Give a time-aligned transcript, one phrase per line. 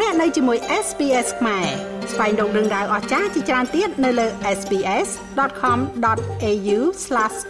[0.00, 1.66] លោកអ្នកនៅជាមួយ SPS ខ្មែរ
[2.12, 4.26] ស្វែងរកដឹងដៅអស្ចារ្យជាច្រើនទៀតនៅលើ
[4.58, 6.78] SPS.com.au/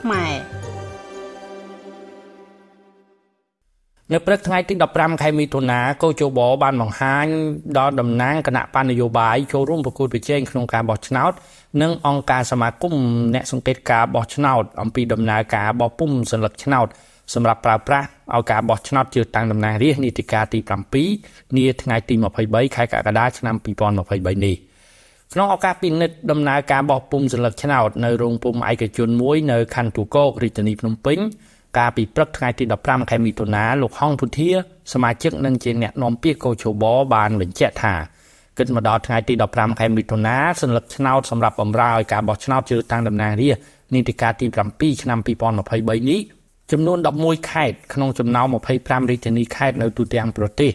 [0.00, 0.34] ខ្មែរ
[4.12, 7.26] នៅព្រឹកថ្ងៃទី15ខែមិថុនាកោជបបានបង្ហាញ
[7.78, 11.32] ដល់តំណាងគណៈបញ្ញយោបាយចូលរួមប្រគួតប្រជែងក្នុងការបោះឆ្នោត
[11.82, 12.94] និងអង្គការសមាគម
[13.34, 16.86] អ្នកសង្កេតការបោះឆ្នោតអំពីដំណើរការបោះពុម្ពសញ្ញាឆ្នោត
[17.34, 20.60] សម្រាប់ប្រើប្រាស់ឲ្យការបោះឆ្នោតជ្រើសតាំងតំណាងរាស្ត្រនីតិកាលទី
[21.08, 22.14] 7នាថ្ងៃទី
[22.44, 24.56] 23ខែកក្កដាឆ្នាំ2023នេះ
[25.32, 31.18] ក្នុងឱកាសពិនិត្យដំណើរការបោះពុម្ពសញ្ញាឆ្នោតនៅរោងពុម្ពឯកជនមួយនៅខណ្ឌទូកោករាជធានីភ្នំពេញ
[31.78, 34.50] កាលពីព្រឹកថ្ងៃទី15ខែមិថុនាលោកហងពុធា
[34.92, 37.94] សមាជិកនិងជាអ្នកនាំពាក្យកោជបបានបញ្ជាក់ថា
[38.58, 46.20] គិតមកដល់ថ្ងៃទី15ខែមិថុនាសញ្ញាឆ្នោតសម្រាប់បម្រើឲ្យការបោះឆ្នោតជ្រើសតាំងតំណាងរាស្ត្រនីតិកាលទី7ឆ្នាំ2023នេះ
[46.72, 48.46] ចំនួន11ខេត្តក្នុងចំណោម
[48.78, 50.70] 25រាជធានីខេត្តនៅទូទាំងប្រទេស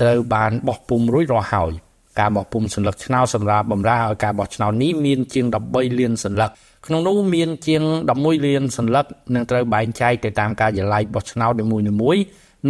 [0.00, 1.72] ត្រូវបានបោះពុម្ពរួចរាល់ហើយ
[2.18, 6.46] ការបោះពុម្ពសញ្ញាឆ្នោតសម្រាប់បម្រើឲ្យការបោះឆ្នោតនេះមានជាង13លានសញ្ញា
[6.86, 7.82] ក្នុងនោះមានជាង
[8.16, 9.02] 11លានសញ្ញា
[9.34, 12.22] នឹងត្រូវបែងចែកទៅតាមការិយាល័យបោះឆ្នោតនីមួយៗ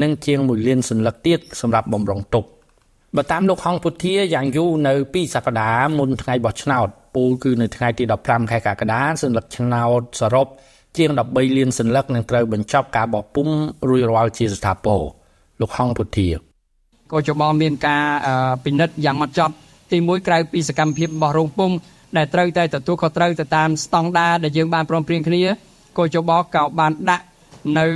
[0.02, 2.44] និងជាង1លានសញ្ញាទៀតសម្រាប់បំរុងទុក
[3.16, 10.46] បើតាមលោកហងពុធាយ៉ាងយូរនៅ2សប្តាហ៍មុនថ្ងៃបោះឆ្នោតពូលគឺនៅថ្ងៃទី15ខែកក្កដាសញ្ញាឆ្នោតសរុប
[10.98, 15.00] ជាង13លានសញ្ញានឹងត្រូវបញ្ចប់ការបោះពុម្ពរួចរាល់ជាស្ថាពរ
[15.60, 16.28] លោកហងពុធា
[17.12, 18.04] ក៏ចបមានការ
[18.64, 19.54] ពិនិត្យយ៉ាងម៉ត់ចត់
[19.92, 21.76] ទីមួយក្រៅពីសកម្មភាពរបស់រោងពុម្ព
[22.16, 25.42] ដែលត្រូវតែទទួលខុសត្រូវទៅតាមស្តង់ដារដែលយើងបានព្រមព្រៀងគ្នា
[25.98, 27.24] ក៏ចបក៏បានដាក់
[27.78, 27.86] នៅ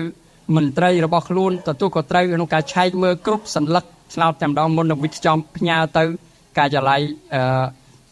[0.56, 3.80] មន្ត្រីរបស់ខ្លួនទទួលខុសត្រូវក្នុងការឆែកមើលគ្រប់សញ្ញា
[4.14, 6.02] ឆ្នោតតែម្ដងមុននឹងវិច្ចំផ្ញើទៅ
[6.58, 7.00] ការិយាល័យ
[7.34, 7.64] អឺ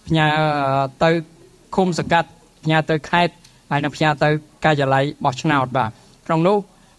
[0.07, 0.27] ផ្ញើ
[1.05, 1.11] ទៅ
[1.77, 2.29] ឃុំសង្កាត់
[2.65, 3.33] ផ្ញើទៅខេត្ត
[3.71, 4.29] ហើយនឹងផ្ញើទៅ
[4.65, 5.91] ការិយាល័យបោះឆ្នោតបាទ
[6.27, 6.57] ក្នុងនោះ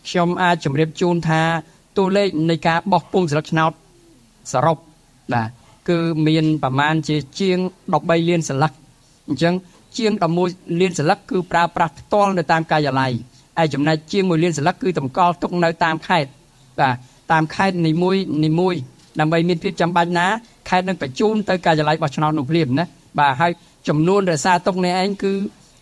[0.07, 1.41] ខ្ញុំអាចជម្រាបជូនថា
[1.97, 3.71] តួលេខនៃការបោះពុម្ពស្លឹកឆ្នោត
[4.51, 4.77] សរុប
[5.33, 5.49] បាទ
[5.89, 5.97] គឺ
[6.27, 7.57] មានប្រមាណជាជាង
[7.93, 8.71] 13លានស្លឹក
[9.27, 9.53] អញ្ចឹង
[9.97, 10.11] ជាង
[10.45, 13.11] 11លានស្លឹកគឺប្រើប្រាស់ផ្ទាល់នៅតាមការិយាល័យ
[13.57, 16.29] ហើយចំណែកជាង1លានស្លឹកគឺតម្កល់ទុកនៅតាមខេត្ត
[16.79, 16.95] បាទ
[17.31, 18.15] តាមខេត្តនីមួយ
[18.45, 18.75] នីមួយ
[19.19, 20.27] ដើម្បីមានភាពចាំបាច់ណា
[20.69, 22.85] ខេត្តនឹងបញ្ជូនទៅការិយាល័យបោះឆ្នោតនោះភ្លាមណា
[23.19, 23.51] បាទហើយ
[23.87, 25.33] ចំនួនរសារទុកនេះឯងគឺ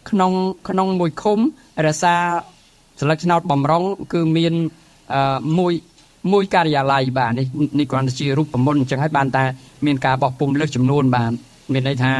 [0.10, 0.32] ក្នុង
[0.70, 1.40] ក្នុងមួយឃុំ
[1.88, 2.22] រសារ
[3.00, 3.84] ស្លឹកឆ្នោតបំរុង
[4.14, 4.54] គឺមាន
[5.14, 5.74] អឺមួយ
[6.32, 7.46] មួយការិយាល័យបាទនេះ
[7.80, 9.44] នេះគ្រាន់តែជារូបមន្តអញ្ចឹងហើយបានតែ
[9.86, 11.32] មានការបោះពុំលើកចំនួនបាទ
[11.74, 12.14] មានន័យថា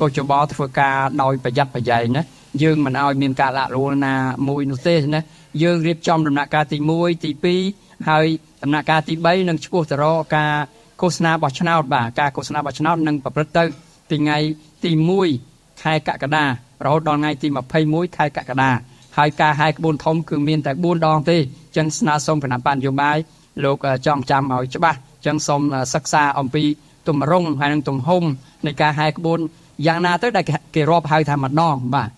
[0.00, 2.22] កោចបធ្វើការដោយប្រយ័ត្នប្រយែងណា
[2.62, 4.14] យើងមិនឲ្យមានការលាក់រួលណា
[4.48, 5.22] មួយនោះទេណា
[5.62, 7.30] យើងរៀបចំដំណាក់កាលទី1ទី
[7.70, 8.26] 2ហើយ
[8.62, 10.52] ដំណាក់កាលទី3នឹងឆ្ពោះទៅរកការ
[11.00, 13.64] ឃោសនាបោះឆ្នោតបាទការឃោសនាបោះឆ្នោតនឹងប្រព្រឹត្តទៅ
[14.10, 14.38] ពីថ្ងៃ
[14.84, 14.90] ទី
[15.36, 16.44] 1ខែកក្កដា
[16.84, 17.48] រហូតដល់ថ្ងៃទី
[17.82, 18.70] 21ខែកក្កដា
[19.18, 21.36] ហើយការហាយក្បួនធំគឺមានតែ4ដងទេ
[21.76, 23.16] ចឹងស្នើសុំគណៈបញ្ញយោបាយ
[23.64, 23.76] លោក
[24.06, 25.62] ចង់ចាំឲ្យច្បាស់ចឹងសូម
[25.94, 26.64] សិក្សាអំពី
[27.08, 28.24] ទំរង់ហើយនឹងទំហំ
[28.66, 29.38] នៃការហាយក្បួន
[29.86, 32.10] យ៉ាងណាទៅដែលគេរាប់ហៅថាម្ដងបាទ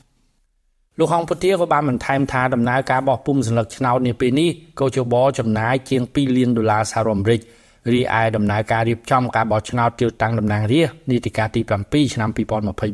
[0.99, 7.41] លោកហងពុធាក៏បានបន្ថែមថាដំណើរការបោះពុម្ពសញ្ញាឆ្នោតនាពេលនេះកោជបចំណាយជាង2លានដុល្លារសហរដ្ឋអាមេរិក
[7.91, 12.31] រីឯដំណើរការរៀបចំការបោះឆ្នោតជ្រើសតាំងតំណាងរាស្ត្រនីតិកាលទី7ឆ្នាំ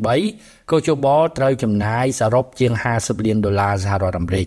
[0.02, 1.06] 2023កោជប
[1.38, 4.46] ត្រូវចំណាយសរុបជាង50លានដុល្លារសហរដ្ឋអាមេរិក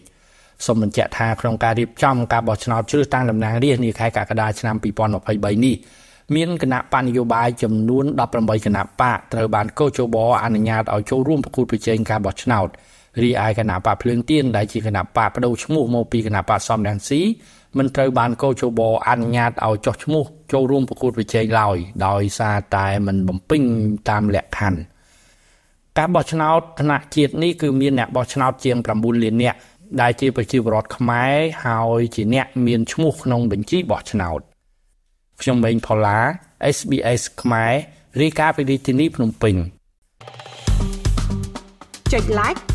[0.66, 5.76] សូមបញ្ជាក់ថាក្នុងការរៀបចំការបោះឆ្នោតជ្រើសតាំងតំណាងរាស្ត្រនាខែកក្កដាឆ្នាំ2023នេះ
[6.36, 12.70] មានគណៈបញ្ញយោបាយចំនួន18គណៈបកត្រូវបានកោជបអនុញ្ញាតឲ្យចូលរួមប្រគួតប្រជែងការបោះឆ្នោត
[13.24, 17.22] រីឯគណៈបកភ្លើងទៀនដែលជាគណៈបកបដូរឈ្មោះមកពីគណៈបកសំរងស៊ី
[17.78, 21.78] មិនត្រូវបានកោជបអនុញ្ញាតឲ្យចុះឈ្មោះចូលរួមប្រគួតប្រជែងឡើយ
[22.08, 23.62] ដោយសារតែមិនបំពេញ
[24.10, 24.80] តាមលក្ខខណ្ឌ
[25.98, 29.58] ការបោះឆ្នោតថ្នាក់ជាតិនេះគឺមានអ្នកបោះឆ្នោតជាង9លាននាក់
[30.02, 31.36] ដែលជាប្រជាពលរដ្ឋខ្មែរ
[31.66, 34.40] ហើយជាអ្នកមានឈ្មោះក្នុងបញ្ជីបោះឆ្នោត
[35.42, 36.20] ខ្ញុំម៉េងផល្លា
[36.76, 37.74] SBS ខ្មែរ
[38.22, 39.56] រាយការណ៍ពីរាជធានីភ្នំពេញ
[42.14, 42.71] ចុច like